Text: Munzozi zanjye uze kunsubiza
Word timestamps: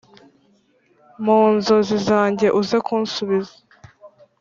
Munzozi 1.23 1.95
zanjye 2.07 2.47
uze 2.59 2.77
kunsubiza 2.85 3.55